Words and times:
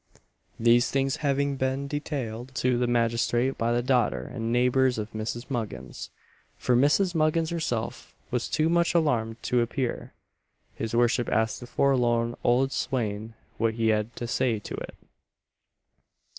These 0.59 0.89
things 0.89 1.17
having 1.17 1.57
been 1.57 1.87
detailed 1.87 2.55
to 2.55 2.75
the 2.79 2.87
magistrate 2.87 3.55
by 3.55 3.71
the 3.71 3.83
daughter 3.83 4.23
and 4.33 4.51
neighbours 4.51 4.97
of 4.97 5.11
Mrs. 5.11 5.47
Muggins 5.47 6.09
for 6.57 6.75
Mrs. 6.75 7.13
Muggins 7.13 7.51
herself 7.51 8.15
was 8.31 8.47
too 8.49 8.67
much 8.67 8.95
alarmed 8.95 9.43
to 9.43 9.61
appear 9.61 10.13
his 10.73 10.95
worship 10.95 11.29
asked 11.29 11.59
the 11.59 11.67
forlorn 11.67 12.33
old 12.43 12.71
swain 12.71 13.35
what 13.59 13.75
he 13.75 13.89
had 13.89 14.15
to 14.15 14.25
say 14.25 14.57
to 14.57 14.73
it. 14.73 14.95